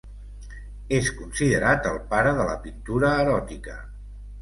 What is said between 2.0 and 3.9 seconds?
pare de la pintura eròtica.